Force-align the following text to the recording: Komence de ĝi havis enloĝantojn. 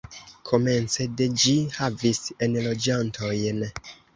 Komence 0.51 1.03
de 1.19 1.27
ĝi 1.43 1.53
havis 1.77 2.25
enloĝantojn. 2.47 3.65